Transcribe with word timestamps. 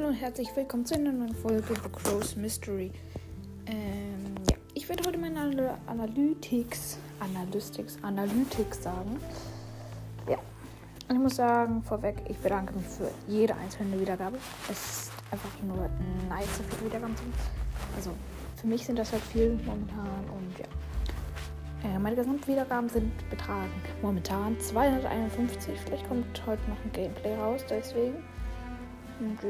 Hallo 0.00 0.12
und 0.12 0.18
herzlich 0.18 0.48
willkommen 0.56 0.86
zu 0.86 0.94
einer 0.94 1.12
neuen 1.12 1.34
Folge 1.34 1.74
The 1.74 1.90
Crow's 1.90 2.34
Mystery. 2.34 2.90
Ähm, 3.66 4.34
ja, 4.48 4.56
ich 4.72 4.88
werde 4.88 5.06
heute 5.06 5.18
meine 5.18 5.38
Ana- 5.38 5.76
Analytics, 5.88 6.96
Analytics, 7.20 7.98
Analytics 8.00 8.82
sagen. 8.82 9.20
Ja, 10.26 10.38
ich 11.10 11.18
muss 11.18 11.36
sagen, 11.36 11.82
vorweg, 11.82 12.16
ich 12.30 12.38
bedanke 12.38 12.72
mich 12.76 12.86
für 12.86 13.10
jede 13.28 13.54
einzelne 13.56 14.00
Wiedergabe. 14.00 14.38
Es 14.70 14.78
ist 15.02 15.12
einfach 15.30 15.50
nur 15.62 15.90
nice, 16.30 16.56
so 16.56 16.62
viele 16.62 16.86
Wiedergaben 16.88 17.14
zu. 17.18 17.24
Also, 17.94 18.10
für 18.58 18.68
mich 18.68 18.86
sind 18.86 18.98
das 18.98 19.12
halt 19.12 19.22
viel 19.24 19.50
momentan 19.66 20.24
und 20.34 20.58
ja. 20.58 21.90
Äh, 21.90 21.98
meine 21.98 22.16
Gesamtwiedergaben 22.16 22.88
sind 22.88 23.12
betragen 23.28 23.70
momentan 24.00 24.58
251. 24.60 25.78
Vielleicht 25.78 26.08
kommt 26.08 26.24
heute 26.46 26.62
noch 26.70 26.82
ein 26.86 26.92
Gameplay 26.94 27.34
raus, 27.34 27.60
deswegen. 27.68 28.24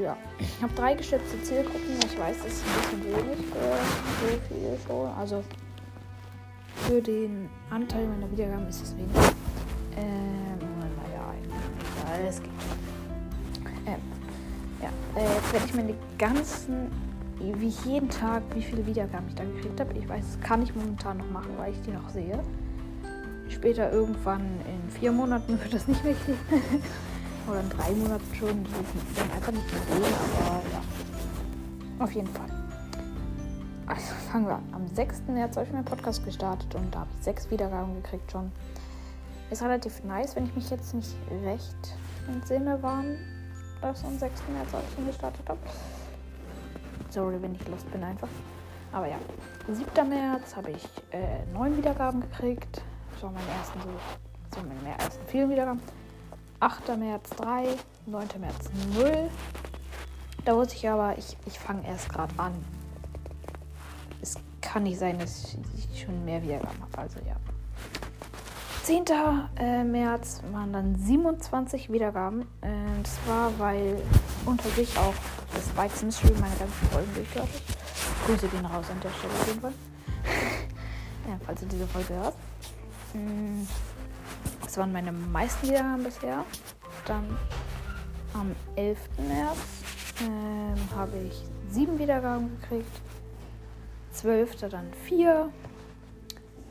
Ja, 0.03 0.17
ich 0.41 0.61
habe 0.61 0.75
drei 0.75 0.95
geschätzte 0.95 1.41
Zielgruppen. 1.43 1.97
Ich 2.05 2.19
weiß, 2.19 2.39
das 2.43 2.55
ist 2.55 2.65
ein 2.65 3.01
bisschen 3.01 3.05
wenig 3.05 3.47
für 3.47 4.27
so 4.27 4.41
viel 4.49 4.79
schon. 4.85 5.09
Also 5.17 5.45
für 6.75 7.01
den 7.01 7.49
Anteil 7.71 8.09
meiner 8.09 8.29
Wiedergaben 8.33 8.67
ist 8.67 8.83
es 8.83 8.97
wenig. 8.97 9.15
Ähm, 9.97 10.59
naja, 10.97 11.35
egal, 11.45 12.29
es 12.29 12.43
geht. 12.43 12.51
Ähm, 13.87 14.01
ja, 14.83 14.89
äh, 15.15 15.35
jetzt 15.37 15.53
werde 15.53 15.67
ich 15.67 15.75
meine 15.75 15.95
ganzen, 16.19 16.91
wie 17.39 17.73
jeden 17.89 18.09
Tag, 18.09 18.43
wie 18.55 18.63
viele 18.63 18.85
Wiedergaben 18.85 19.29
ich 19.29 19.37
da 19.37 19.45
gekriegt 19.45 19.79
habe. 19.79 19.97
Ich 19.97 20.09
weiß, 20.09 20.25
das 20.33 20.41
kann 20.41 20.63
ich 20.63 20.75
momentan 20.75 21.19
noch 21.19 21.31
machen, 21.31 21.51
weil 21.59 21.73
ich 21.73 21.81
die 21.83 21.93
noch 21.93 22.09
sehe. 22.09 22.41
Später 23.49 23.93
irgendwann 23.93 24.43
in 24.67 24.91
vier 24.91 25.13
Monaten 25.13 25.61
wird 25.63 25.75
das 25.75 25.87
nicht 25.87 26.03
mehr 26.03 26.15
gehen. 26.27 26.39
Oder 27.51 27.61
in 27.61 27.71
drei 27.71 27.91
Monaten 27.93 28.35
schon. 28.35 28.65
Das 28.65 28.73
ich 28.81 29.19
dann 29.19 29.31
einfach 29.33 29.53
nicht 29.53 29.73
mehr 29.73 29.83
sehen, 29.83 30.15
aber 30.47 30.63
ja. 30.73 32.05
Auf 32.05 32.13
jeden 32.13 32.29
Fall. 32.29 32.47
Also 33.87 34.15
fangen 34.31 34.47
wir 34.47 34.55
an. 34.55 34.69
Am 34.73 34.87
6. 34.87 35.23
März 35.27 35.57
habe 35.57 35.67
ich 35.67 35.73
meinen 35.73 35.85
Podcast 35.85 36.25
gestartet 36.25 36.73
und 36.77 36.95
da 36.95 37.01
habe 37.01 37.11
ich 37.19 37.25
sechs 37.25 37.51
Wiedergaben 37.51 38.01
gekriegt 38.03 38.31
schon. 38.31 38.53
Ist 39.51 39.63
relativ 39.63 40.05
nice, 40.05 40.37
wenn 40.37 40.47
ich 40.47 40.55
mich 40.55 40.71
jetzt 40.71 40.95
nicht 40.95 41.17
recht 41.45 41.97
entsinne, 42.33 42.79
wann 42.83 43.19
das 43.81 44.05
am 44.05 44.17
6. 44.17 44.43
März, 44.53 44.73
als 44.73 44.85
ich 44.93 44.99
ihn 44.99 45.07
gestartet 45.09 45.49
habe. 45.49 45.59
Sorry, 47.09 47.43
wenn 47.43 47.57
ich 47.57 47.69
lost 47.69 47.91
bin 47.91 48.05
einfach. 48.05 48.29
Aber 48.93 49.09
ja, 49.09 49.17
7. 49.69 50.09
März 50.09 50.55
habe 50.55 50.71
ich 50.71 50.89
äh, 51.11 51.45
neun 51.53 51.77
Wiedergaben 51.77 52.21
gekriegt. 52.21 52.81
Das 53.13 53.25
war 53.25 53.33
meine 53.33 53.49
ersten, 53.59 53.81
so, 53.81 53.89
so 54.55 54.67
meine 54.67 54.97
ersten 54.97 55.27
vielen 55.27 55.51
Wiedergaben. 55.51 55.81
8. 56.61 56.97
März 56.99 57.31
3, 57.31 57.69
9. 58.07 58.29
März 58.39 58.71
0. 58.95 59.31
Da 60.45 60.55
wusste 60.55 60.77
ich 60.77 60.89
aber, 60.89 61.17
ich, 61.17 61.37
ich 61.47 61.59
fange 61.59 61.87
erst 61.87 62.09
gerade 62.11 62.33
an. 62.39 62.53
Es 64.21 64.37
kann 64.61 64.83
nicht 64.83 64.99
sein, 64.99 65.19
dass 65.19 65.57
ich 65.77 66.03
schon 66.05 66.25
mehr 66.25 66.43
Wiedergaben 66.43 66.81
habe. 66.83 66.99
Also 66.99 67.19
ja. 67.21 67.37
10. 68.85 69.05
äh, 69.57 69.85
März 69.85 70.43
waren 70.53 70.73
dann 70.73 70.97
27 70.97 71.93
Wiedergaben. 71.93 72.43
Äh, 72.61 72.69
das 73.03 73.19
war, 73.27 73.59
weil 73.59 74.03
unter 74.45 74.69
sich 74.71 74.97
auch 74.99 75.15
das 75.55 75.67
Spikes 75.67 76.03
Mystery 76.03 76.35
meine 76.41 76.57
ganzen 76.57 76.89
Folgen 76.91 77.15
durchgehört 77.15 77.49
hat. 77.49 78.27
Grüße 78.27 78.49
gehen 78.49 78.67
raus 78.67 78.87
an 78.91 79.01
der 79.01 79.11
Stelle 79.11 79.33
auf 79.33 79.47
jeden 79.47 79.61
Fall. 79.61 79.73
ja, 81.29 81.41
falls 81.47 81.61
du 81.61 81.67
diese 81.67 81.87
Folge 81.87 82.15
hörst. 82.15 82.37
Mm, 83.15 83.63
Das 84.71 84.79
waren 84.79 84.93
meine 84.93 85.11
meisten 85.11 85.67
Wiedergaben 85.67 86.05
bisher. 86.05 86.45
Dann 87.05 87.25
am 88.35 88.55
11. 88.77 89.01
März 89.19 89.59
ähm, 90.23 90.97
habe 90.97 91.19
ich 91.27 91.43
sieben 91.69 91.99
Wiedergaben 91.99 92.57
gekriegt. 92.61 93.01
12. 94.13 94.69
dann 94.69 94.93
4. 95.09 95.51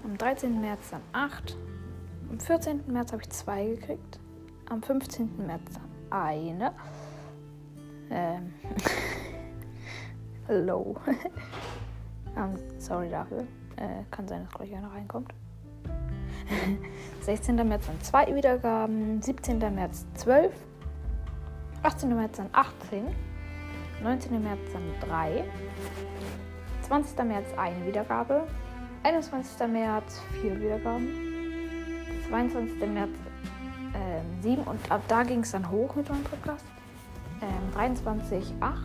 Am 0.06 0.18
13. 0.18 0.62
März 0.62 0.92
dann 0.92 1.02
8. 1.12 1.58
Am 2.30 2.40
14. 2.40 2.84
März 2.88 3.12
habe 3.12 3.22
ich 3.22 3.32
zwei 3.32 3.66
gekriegt. 3.66 4.18
Am 4.70 4.82
15. 4.82 5.46
März 5.46 5.64
dann 5.74 6.22
eine. 6.22 6.72
Ähm. 8.12 8.54
Low. 10.48 10.96
um, 12.34 12.56
sorry 12.80 13.10
dafür. 13.10 13.46
Äh, 13.76 14.06
kann 14.10 14.26
sein, 14.26 14.46
dass 14.46 14.54
gleich 14.54 14.74
einer 14.74 14.90
reinkommt. 14.90 15.34
16. 17.22 17.56
März 17.56 17.88
dann 17.88 18.02
zwei 18.02 18.36
Wiedergaben. 18.36 19.22
17. 19.22 19.60
März 19.60 20.06
12. 20.16 20.52
18. 21.84 22.16
März 22.16 22.38
dann 22.38 22.50
18. 22.52 23.04
19. 24.04 24.44
März 24.44 24.60
dann 24.74 25.10
3. 25.10 25.44
20. 26.84 27.24
März 27.26 27.48
eine 27.58 27.86
Wiedergabe. 27.86 28.48
21. 29.04 29.68
März 29.68 30.22
vier 30.42 30.60
Wiedergaben. 30.60 31.08
22. 32.28 32.80
März 32.90 33.10
ähm, 33.96 34.42
7 34.42 34.64
und 34.64 34.92
ab 34.92 35.02
da 35.08 35.24
ging 35.24 35.40
es 35.40 35.52
dann 35.52 35.70
hoch 35.70 35.96
mit 35.96 36.10
meinem 36.10 36.24
Podcast. 36.24 36.66
Ähm, 37.42 37.72
23, 37.74 38.54
8 38.60 38.76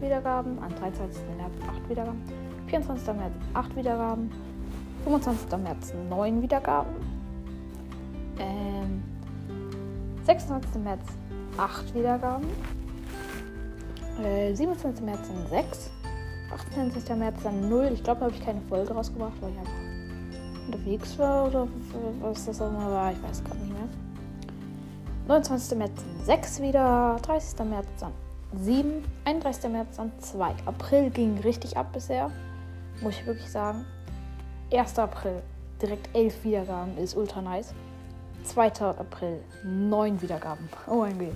Wiedergaben. 0.00 0.58
Am 0.62 0.74
23. 0.74 1.22
März 1.36 1.52
8 1.66 1.88
Wiedergaben. 1.88 2.22
24. 2.66 3.06
März 3.14 3.32
8 3.54 3.76
Wiedergaben. 3.76 4.30
25. 5.04 5.58
März 5.58 5.94
9 6.08 6.42
Wiedergaben. 6.42 6.94
Ähm, 8.38 9.02
26. 10.24 10.82
März 10.82 11.00
8 11.56 11.94
Wiedergaben. 11.94 12.46
Äh, 14.22 14.54
27. 14.54 15.04
März 15.04 15.20
dann 15.28 15.46
6. 15.48 15.90
28. 16.52 17.16
März 17.16 17.42
dann 17.42 17.68
0. 17.68 17.90
Ich 17.92 18.02
glaube, 18.02 18.20
da 18.20 18.26
habe 18.26 18.34
ich 18.34 18.44
keine 18.44 18.60
Folge 18.62 18.92
rausgebracht, 18.92 19.34
weil 19.40 19.52
ich 19.52 19.58
einfach 19.58 19.72
unterwegs 20.66 21.18
war 21.18 21.46
oder 21.46 21.68
was 22.20 22.44
das 22.44 22.60
auch 22.60 22.68
immer 22.68 22.90
war. 22.90 23.12
Ich 23.12 23.22
weiß 23.22 23.44
gerade 23.44 23.58
nicht 23.60 23.72
mehr. 23.72 23.88
29. 25.28 25.78
März 25.78 25.92
dann 25.96 26.24
6 26.26 26.62
wieder. 26.62 27.16
30. 27.22 27.58
März 27.66 27.86
dann 28.00 28.12
7. 28.60 29.04
31. 29.24 29.70
März 29.70 29.96
dann 29.96 30.12
2. 30.18 30.54
April 30.66 31.10
ging 31.10 31.38
richtig 31.38 31.76
ab 31.76 31.92
bisher. 31.92 32.30
Muss 33.02 33.14
ich 33.14 33.26
wirklich 33.26 33.50
sagen. 33.50 33.84
1. 34.70 34.98
April 34.98 35.42
direkt 35.80 36.14
11 36.14 36.44
Wiedergaben 36.44 36.98
ist 36.98 37.16
ultra 37.16 37.40
nice. 37.40 37.72
2. 38.44 38.66
April 38.82 39.40
9 39.64 40.20
Wiedergaben. 40.20 40.68
Gott. 40.86 41.32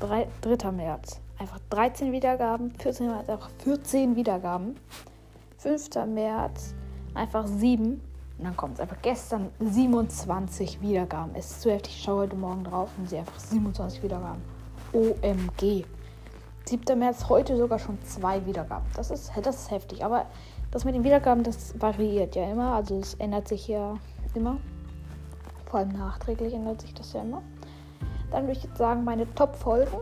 3, 0.00 0.28
3. 0.42 0.72
März 0.72 1.20
einfach 1.38 1.58
13 1.70 2.12
Wiedergaben. 2.12 2.74
14. 2.78 3.06
März 3.06 3.28
einfach 3.28 3.50
14 3.58 4.16
Wiedergaben. 4.16 4.76
5. 5.58 5.94
März 6.06 6.74
einfach 7.14 7.46
7. 7.46 8.00
Und 8.38 8.44
dann 8.44 8.56
kommt 8.56 8.74
es 8.74 8.80
einfach 8.80 9.00
gestern 9.00 9.50
27 9.60 10.80
Wiedergaben. 10.80 11.34
Es 11.34 11.52
ist 11.52 11.62
zu 11.62 11.70
heftig. 11.70 11.94
Ich 11.96 12.02
schaue 12.02 12.22
heute 12.22 12.36
Morgen 12.36 12.64
drauf 12.64 12.90
und 12.98 13.08
sehe 13.08 13.20
einfach 13.20 13.38
27 13.38 14.02
Wiedergaben. 14.02 14.42
OMG. 14.92 15.84
7. 16.64 16.98
März 16.98 17.28
heute 17.28 17.56
sogar 17.56 17.78
schon 17.78 17.98
zwei 18.02 18.44
Wiedergaben. 18.46 18.86
Das 18.94 19.10
ist, 19.10 19.32
das 19.42 19.56
ist 19.56 19.70
heftig. 19.70 20.04
Aber 20.04 20.26
das 20.72 20.84
mit 20.86 20.94
den 20.94 21.04
Wiedergaben, 21.04 21.44
das 21.44 21.78
variiert 21.80 22.34
ja 22.34 22.50
immer. 22.50 22.74
Also 22.74 22.98
es 22.98 23.14
ändert 23.14 23.46
sich 23.46 23.68
ja 23.68 23.94
immer. 24.34 24.56
Vor 25.66 25.80
allem 25.80 25.90
nachträglich 25.90 26.54
ändert 26.54 26.80
sich 26.80 26.94
das 26.94 27.12
ja 27.12 27.22
immer. 27.22 27.42
Dann 28.30 28.44
würde 28.44 28.58
ich 28.58 28.64
jetzt 28.64 28.78
sagen, 28.78 29.04
meine 29.04 29.32
Top-Folgen. 29.34 29.98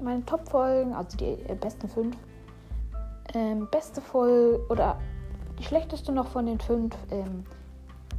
Meine 0.00 0.24
Top-Folgen, 0.24 0.94
also 0.94 1.16
die 1.16 1.32
äh, 1.48 1.56
besten 1.60 1.88
fünf. 1.88 2.16
Ähm, 3.34 3.68
beste 3.70 4.00
Folge 4.00 4.64
oder 4.68 4.98
die 5.58 5.64
schlechteste 5.64 6.12
noch 6.12 6.28
von 6.28 6.46
den 6.46 6.60
fünf. 6.60 6.96
Ähm, 7.10 7.44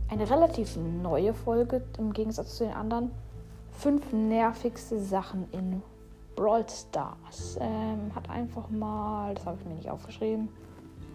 eine 0.10 0.30
relativ 0.30 0.78
neue 0.78 1.34
Folge 1.34 1.84
im 1.98 2.12
Gegensatz 2.12 2.58
zu 2.58 2.66
den 2.66 2.74
anderen. 2.74 3.12
Fünf 3.72 4.12
nervigste 4.12 5.00
Sachen 5.00 5.50
in 5.52 5.82
Brawl 6.36 6.66
Stars. 6.70 7.58
Ähm, 7.62 8.14
hat 8.14 8.30
einfach 8.30 8.70
mal, 8.70 9.34
das 9.36 9.46
habe 9.46 9.58
ich 9.60 9.66
mir 9.66 9.76
nicht 9.76 9.90
aufgeschrieben. 9.90 10.50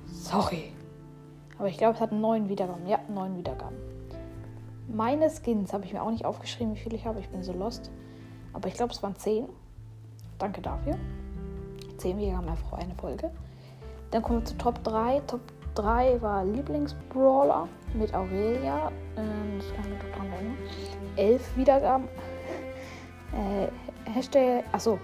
Sorry. 0.06 0.72
Aber 1.58 1.68
ich 1.68 1.76
glaube, 1.76 1.94
es 1.94 2.00
hat 2.00 2.12
neun 2.12 2.48
Wiedergaben. 2.48 2.86
Ja, 2.86 3.00
neun 3.08 3.36
Wiedergaben. 3.36 3.76
Meine 4.88 5.28
Skins 5.30 5.72
habe 5.72 5.84
ich 5.84 5.92
mir 5.92 6.02
auch 6.02 6.10
nicht 6.10 6.24
aufgeschrieben, 6.24 6.74
wie 6.74 6.78
viele 6.78 6.96
ich 6.96 7.04
habe. 7.04 7.20
Ich 7.20 7.28
bin 7.28 7.42
so 7.42 7.52
lost. 7.52 7.90
Aber 8.52 8.68
ich 8.68 8.74
glaube, 8.74 8.92
es 8.92 9.02
waren 9.02 9.16
zehn. 9.16 9.48
Danke 10.38 10.62
dafür. 10.62 10.96
Zehn 11.96 12.16
Wiedergaben 12.18 12.48
einfach 12.48 12.72
eine 12.78 12.94
Folge. 12.94 13.30
Dann 14.10 14.22
kommen 14.22 14.40
wir 14.40 14.44
zu 14.44 14.56
Top 14.56 14.82
3. 14.84 15.20
Top 15.26 15.40
3 15.74 16.22
war 16.22 16.44
Lieblingsbrawler 16.44 17.68
mit 17.94 18.14
Aurelia. 18.14 18.90
Ähm, 19.16 19.58
das 19.58 19.74
kann 19.74 19.84
ich 19.84 20.04
mir 20.04 20.12
dran 20.12 20.32
erinnern. 20.32 20.56
Elf 21.16 21.56
Wiedergaben. 21.56 22.08
Äh, 23.30 23.68
Hashtag, 24.10 24.64
achso, 24.72 24.98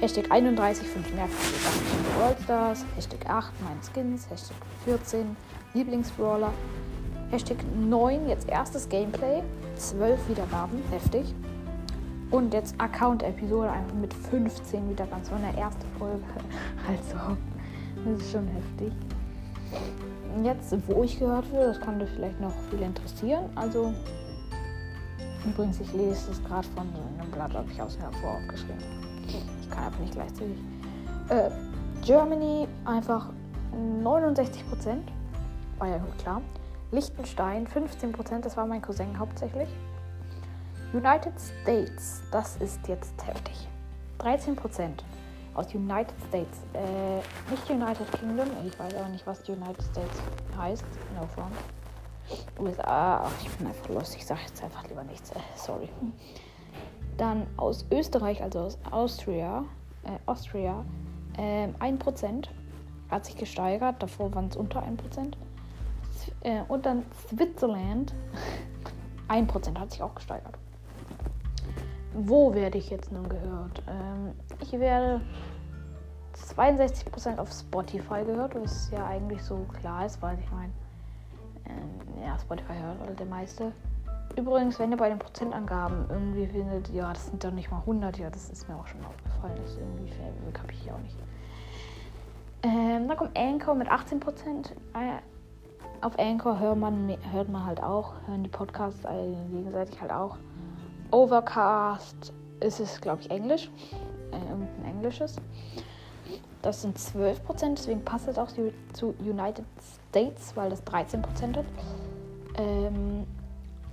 Hashtag 0.00 0.30
31, 0.30 0.86
5 0.86 1.14
nervige 1.14 1.58
Sachen 1.60 1.80
in 1.96 2.18
Brawl 2.18 2.36
Stars. 2.42 2.84
Hashtag 2.96 3.30
8, 3.30 3.52
meine 3.62 3.80
Skins. 3.80 4.28
Hashtag 4.28 4.56
14, 4.84 5.36
Lieblingsbrawler. 5.72 6.52
Hashtag 7.30 7.58
9, 7.78 8.28
jetzt 8.28 8.48
erstes 8.48 8.88
Gameplay. 8.88 9.42
12 9.76 10.28
Wiedergaben, 10.28 10.82
heftig. 10.90 11.32
Und 12.30 12.52
jetzt 12.52 12.74
Account-Episode 12.78 13.70
einfach 13.70 13.94
mit 13.94 14.12
15 14.12 14.90
wieder 14.90 15.06
ganz 15.06 15.28
so 15.28 15.36
eine 15.36 15.56
erste 15.56 15.86
Folge. 15.98 16.24
Also, 16.88 17.36
das 18.04 18.20
ist 18.20 18.32
schon 18.32 18.48
heftig. 18.48 18.92
Jetzt, 20.42 20.76
wo 20.88 21.04
ich 21.04 21.18
gehört 21.18 21.50
werde, 21.52 21.68
das 21.68 21.80
kann 21.80 22.00
dir 22.00 22.08
vielleicht 22.08 22.40
noch 22.40 22.52
viel 22.68 22.82
interessieren. 22.82 23.44
Also, 23.54 23.94
übrigens, 25.46 25.80
ich 25.80 25.92
lese 25.92 26.32
es 26.32 26.42
gerade 26.44 26.66
von 26.74 26.88
einem 26.88 27.30
Blatt, 27.30 27.54
habe 27.54 27.70
ich 27.72 27.80
aus 27.80 27.96
hervor 27.96 28.38
aufgeschrieben. 28.38 29.03
Ich 29.64 29.70
kann 29.70 29.84
einfach 29.84 30.00
nicht 30.00 30.12
gleichzeitig. 30.12 30.58
Äh, 31.30 31.50
Germany 32.02 32.68
einfach 32.84 33.30
69 34.02 34.68
Prozent. 34.68 35.10
War 35.78 35.88
ja 35.88 36.00
klar. 36.18 36.42
Liechtenstein 36.92 37.66
15 37.66 38.12
Prozent, 38.12 38.44
das 38.44 38.56
war 38.56 38.66
mein 38.66 38.82
Cousin 38.82 39.18
hauptsächlich. 39.18 39.68
United 40.92 41.32
States, 41.40 42.22
das 42.30 42.56
ist 42.56 42.86
jetzt 42.86 43.26
heftig. 43.26 43.68
13 44.18 44.54
Prozent 44.54 45.04
aus 45.54 45.74
United 45.74 46.14
States. 46.28 46.58
Äh, 46.74 47.16
nicht 47.50 47.68
United 47.68 48.12
Kingdom, 48.12 48.48
ich 48.66 48.78
weiß 48.78 48.94
auch 48.96 49.08
nicht, 49.08 49.26
was 49.26 49.48
United 49.48 49.82
States 49.82 50.22
heißt. 50.56 50.84
No 51.18 51.26
front. 51.26 51.54
USA, 52.58 53.24
ach, 53.24 53.32
ich 53.42 53.50
bin 53.56 53.66
einfach 53.66 53.88
los, 53.88 54.14
ich 54.14 54.24
sage 54.24 54.40
jetzt 54.46 54.62
einfach 54.62 54.86
lieber 54.88 55.02
nichts. 55.04 55.30
Äh, 55.32 55.40
sorry. 55.56 55.88
Dann 57.16 57.46
aus 57.56 57.86
Österreich, 57.90 58.42
also 58.42 58.60
aus 58.60 58.78
Austria, 58.90 59.64
äh, 60.04 60.18
Austria, 60.26 60.84
äh, 61.36 61.68
1% 61.78 62.48
hat 63.10 63.24
sich 63.24 63.36
gesteigert, 63.36 64.02
davor 64.02 64.34
waren 64.34 64.48
es 64.48 64.56
unter 64.56 64.82
1%. 64.82 65.36
Äh, 66.42 66.62
und 66.68 66.86
dann 66.86 67.04
Switzerland, 67.28 68.14
1% 69.28 69.78
hat 69.78 69.92
sich 69.92 70.02
auch 70.02 70.14
gesteigert. 70.14 70.58
Wo 72.12 72.54
werde 72.54 72.78
ich 72.78 72.90
jetzt 72.90 73.10
nun 73.10 73.28
gehört? 73.28 73.82
Ähm, 73.88 74.32
ich 74.60 74.72
werde 74.72 75.20
62% 76.34 77.38
auf 77.38 77.50
Spotify 77.52 78.24
gehört, 78.24 78.54
was 78.54 78.90
ja 78.90 79.06
eigentlich 79.06 79.42
so 79.42 79.66
klar 79.80 80.06
ist, 80.06 80.20
weil 80.22 80.38
ich 80.38 80.50
meine, 80.50 80.72
ähm, 81.66 82.22
ja, 82.22 82.38
Spotify 82.38 82.74
hört 82.74 83.00
alle 83.02 83.14
der 83.14 83.26
meiste. 83.26 83.72
Übrigens, 84.36 84.78
wenn 84.78 84.90
ihr 84.90 84.96
bei 84.96 85.08
den 85.08 85.18
Prozentangaben 85.18 86.06
irgendwie 86.10 86.46
findet, 86.46 86.88
ja, 86.90 87.12
das 87.12 87.26
sind 87.26 87.44
doch 87.44 87.52
nicht 87.52 87.70
mal 87.70 87.78
100, 87.78 88.18
ja, 88.18 88.30
das 88.30 88.50
ist 88.50 88.68
mir 88.68 88.74
auch 88.74 88.86
schon 88.86 89.04
aufgefallen, 89.04 89.54
das 89.62 89.76
irgendwie 89.76 90.12
kapiere 90.52 90.82
ich 90.82 90.92
auch 90.92 90.98
nicht. 90.98 91.16
Ähm, 92.64 93.06
dann 93.08 93.16
kommt 93.16 93.38
Anchor 93.38 93.74
mit 93.74 93.88
18%. 93.88 94.70
Äh, 94.70 95.20
auf 96.00 96.18
Anchor 96.18 96.58
hört 96.58 96.78
man, 96.78 97.16
hört 97.30 97.48
man 97.48 97.64
halt 97.64 97.82
auch, 97.82 98.14
hören 98.26 98.42
die 98.42 98.48
Podcasts 98.48 99.04
alle 99.06 99.36
gegenseitig 99.52 100.00
halt 100.00 100.12
auch. 100.12 100.38
Overcast 101.10 102.32
ist 102.60 102.80
es, 102.80 103.00
glaube 103.00 103.20
ich, 103.20 103.30
Englisch. 103.30 103.70
Äh, 104.32 104.50
irgendein 104.50 104.96
Englisches. 104.96 105.36
Das 106.62 106.80
sind 106.80 106.98
12%, 106.98 107.74
deswegen 107.76 108.02
passt 108.02 108.26
es 108.26 108.38
auch 108.38 108.48
zu 108.48 109.14
United 109.20 109.66
States, 110.08 110.56
weil 110.56 110.70
das 110.70 110.82
13% 110.84 111.56
hat. 111.56 111.66
Ähm, 112.56 113.26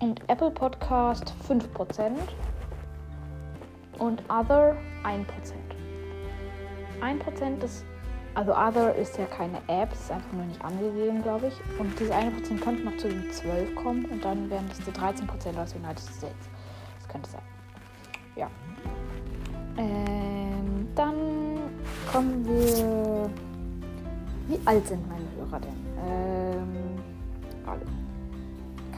und 0.02 0.20
Apple 0.28 0.52
Podcast 0.52 1.34
5%. 1.48 2.12
Und 4.00 4.22
Other 4.30 4.76
1%. 5.04 5.26
1% 7.02 7.64
ist, 7.64 7.86
also 8.34 8.54
Other 8.54 8.96
ist 8.96 9.18
ja 9.18 9.26
keine 9.26 9.58
App, 9.68 9.94
ist 9.94 10.12
einfach 10.12 10.32
nur 10.34 10.46
nicht 10.46 10.64
angegeben, 10.64 11.22
glaube 11.22 11.48
ich. 11.48 11.80
Und 11.80 11.98
diese 12.00 12.14
1% 12.14 12.60
könnte 12.60 12.84
noch 12.84 12.98
zu 12.98 13.10
den 13.10 13.32
12 13.32 13.76
kommen 13.76 14.06
und 14.06 14.26
dann 14.26 14.50
wären 14.50 14.68
das 14.70 14.80
die 14.80 14.92
13% 14.92 15.62
aus 15.62 15.76
United 15.76 16.00
States 16.00 16.50
könnte 17.12 17.30
sein. 17.30 17.42
Ja. 18.36 18.50
Ähm, 19.78 20.88
dann 20.96 21.16
kommen 22.12 22.46
wir. 22.46 23.30
Wie 24.48 24.60
alt 24.66 24.88
sind 24.88 25.08
meine 25.08 25.26
Hörer 25.38 25.60
denn? 25.60 25.76
Ähm, 26.08 27.00
alle. 27.66 28.11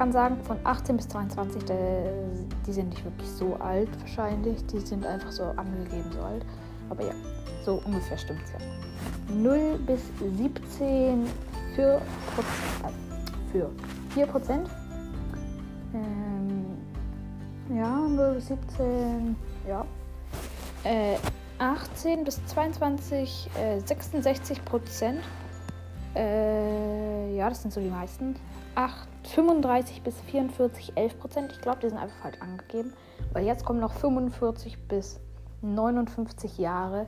Kann 0.03 0.11
sagen, 0.11 0.37
von 0.43 0.57
18 0.65 0.97
bis 0.97 1.07
22, 1.07 1.63
die 1.63 2.73
sind 2.73 2.89
nicht 2.89 3.05
wirklich 3.05 3.29
so 3.29 3.55
alt 3.55 3.87
wahrscheinlich. 4.01 4.65
Die 4.65 4.81
sind 4.81 5.05
einfach 5.05 5.31
so 5.31 5.43
angegeben 5.43 6.11
so 6.11 6.19
alt. 6.19 6.45
Aber 6.89 7.05
ja, 7.05 7.13
so 7.63 7.81
ungefähr 7.85 8.17
stimmt 8.17 8.41
es 8.43 8.51
ja. 8.51 9.33
0 9.33 9.79
bis 9.87 10.01
17 10.37 11.25
für, 11.73 12.01
für 13.53 13.69
4 14.09 14.25
Prozent. 14.25 14.67
Ja, 17.73 17.97
0 17.97 18.33
bis 18.33 18.47
17, 18.47 19.37
ja. 19.65 19.85
Äh, 20.83 21.15
18 21.59 22.25
bis 22.25 22.45
22, 22.47 23.49
äh, 23.57 23.79
66 23.79 24.65
Prozent. 24.65 25.21
Äh, 26.15 27.35
ja, 27.35 27.49
das 27.49 27.61
sind 27.61 27.73
so 27.73 27.81
die 27.81 27.89
meisten. 27.89 28.35
8, 28.75 29.07
35 29.23 30.01
bis 30.01 30.19
44, 30.21 30.93
11 30.95 31.19
Prozent. 31.19 31.51
Ich 31.51 31.61
glaube, 31.61 31.79
die 31.81 31.89
sind 31.89 31.97
einfach 31.97 32.17
falsch 32.17 32.39
angegeben. 32.39 32.93
Weil 33.33 33.45
jetzt 33.45 33.65
kommen 33.65 33.79
noch 33.79 33.93
45 33.93 34.77
bis 34.87 35.19
59 35.61 36.57
Jahre. 36.57 37.07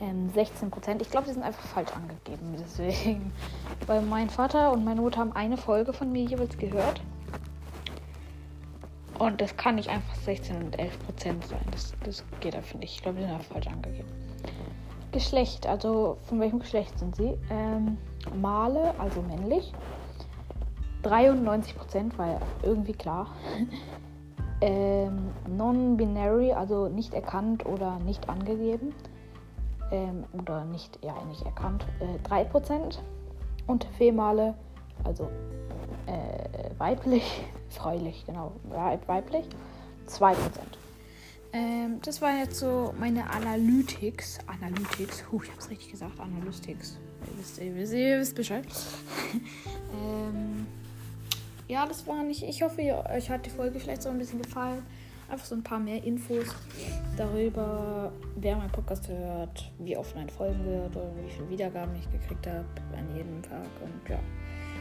Ähm, 0.00 0.30
16 0.34 0.70
Prozent. 0.70 1.02
Ich 1.02 1.10
glaube, 1.10 1.26
die 1.28 1.32
sind 1.32 1.42
einfach 1.42 1.66
falsch 1.66 1.92
angegeben. 1.92 2.54
Deswegen. 2.58 3.32
Weil 3.86 4.02
mein 4.02 4.30
Vater 4.30 4.72
und 4.72 4.84
meine 4.84 5.00
Mutter 5.00 5.20
haben 5.20 5.32
eine 5.32 5.56
Folge 5.56 5.92
von 5.92 6.12
mir 6.12 6.24
jeweils 6.24 6.56
gehört. 6.58 7.00
Und 9.18 9.40
das 9.40 9.56
kann 9.56 9.76
nicht 9.76 9.88
einfach 9.88 10.14
16 10.14 10.56
und 10.62 10.78
11 10.78 10.98
Prozent 11.06 11.46
sein. 11.46 11.64
Das, 11.70 11.94
das 12.04 12.24
geht 12.40 12.54
einfach 12.54 12.78
nicht. 12.78 12.96
Ich 12.96 13.02
glaube, 13.02 13.18
die 13.18 13.24
sind 13.24 13.34
auch 13.34 13.42
falsch 13.42 13.66
angegeben. 13.66 14.08
Geschlecht, 15.16 15.66
also 15.66 16.18
von 16.24 16.40
welchem 16.40 16.58
Geschlecht 16.58 16.98
sind 16.98 17.16
sie? 17.16 17.38
Ähm, 17.48 17.96
Male, 18.38 18.94
also 18.98 19.22
männlich. 19.22 19.72
93 21.04 21.74
Prozent, 21.74 22.18
war 22.18 22.32
ja 22.32 22.38
irgendwie 22.62 22.92
klar. 22.92 23.28
ähm, 24.60 25.30
Non-binary, 25.48 26.52
also 26.52 26.88
nicht 26.88 27.14
erkannt 27.14 27.64
oder 27.64 27.98
nicht 28.00 28.28
angegeben. 28.28 28.94
Ähm, 29.90 30.24
oder 30.38 30.66
nicht, 30.66 31.02
ja, 31.02 31.14
nicht 31.30 31.46
erkannt. 31.46 31.86
Äh, 32.00 32.18
3 32.28 32.44
Prozent. 32.44 33.02
Und 33.66 33.84
Female, 33.96 34.52
also 35.02 35.30
äh, 36.04 36.70
weiblich, 36.76 37.42
freulich, 37.70 38.26
genau, 38.26 38.52
weiblich, 39.06 39.46
2%. 40.08 40.36
Ähm, 41.56 42.00
das 42.02 42.20
war 42.20 42.36
jetzt 42.36 42.58
so 42.58 42.94
meine 42.98 43.30
Analytics. 43.30 44.40
Analytics, 44.46 45.24
huh, 45.32 45.40
ich 45.42 45.50
hab's 45.50 45.70
richtig 45.70 45.90
gesagt, 45.90 46.20
Analytics. 46.20 46.98
Ihr 47.22 47.38
wisst, 47.38 47.58
ihr 47.58 47.74
wisst, 47.74 47.92
ihr 47.94 48.18
wisst 48.18 48.34
Bescheid. 48.34 48.64
ähm, 49.94 50.66
ja, 51.66 51.86
das 51.86 52.06
war 52.06 52.22
nicht. 52.24 52.42
Ich 52.42 52.62
hoffe, 52.62 52.82
ihr, 52.82 53.02
euch 53.10 53.30
hat 53.30 53.46
die 53.46 53.50
Folge 53.50 53.80
vielleicht 53.80 54.02
so 54.02 54.10
ein 54.10 54.18
bisschen 54.18 54.42
gefallen. 54.42 54.82
Einfach 55.30 55.46
so 55.46 55.54
ein 55.54 55.62
paar 55.62 55.78
mehr 55.78 56.04
Infos 56.04 56.54
darüber, 57.16 58.12
wer 58.36 58.56
mein 58.56 58.70
Podcast 58.70 59.08
hört, 59.08 59.72
wie 59.78 59.96
oft 59.96 60.14
meine 60.14 60.30
Folgen 60.30 60.64
wird 60.64 60.94
und 60.94 61.24
wie 61.24 61.30
viele 61.30 61.48
Wiedergaben 61.48 61.96
ich 61.96 62.08
gekriegt 62.12 62.46
habe 62.46 62.66
an 62.96 63.16
jedem 63.16 63.42
Tag. 63.42 63.66
Und 63.82 64.08
ja. 64.10 64.20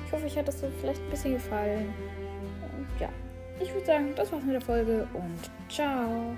Ich 0.05 0.11
hoffe, 0.11 0.25
euch 0.25 0.37
hat 0.37 0.47
das 0.47 0.59
so 0.59 0.67
vielleicht 0.81 1.01
ein 1.01 1.09
bisschen 1.09 1.33
gefallen. 1.33 1.87
Und 2.77 3.01
ja, 3.01 3.09
ich 3.59 3.73
würde 3.73 3.85
sagen, 3.85 4.13
das 4.15 4.31
war's 4.31 4.43
mit 4.43 4.53
der 4.53 4.61
Folge 4.61 5.07
und 5.13 5.49
ciao. 5.69 6.35